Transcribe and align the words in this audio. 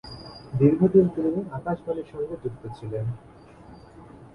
দীর্ঘদিন 0.53 1.05
তিনি 1.15 1.39
আকাশবাণীর 1.51 2.07
সঙ্গে 2.11 2.35
যুক্ত 2.43 2.63
ছিলেন। 2.77 3.05